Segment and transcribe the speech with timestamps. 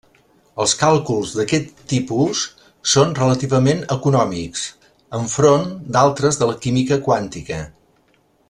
[0.63, 2.41] Els càlculs d'aquest tipus
[2.95, 4.65] són relativament econòmics
[5.21, 7.65] enfront d'altres de la química quàntica.